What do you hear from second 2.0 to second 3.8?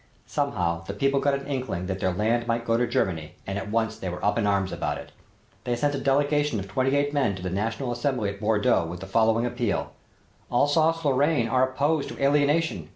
land might go to Germany and at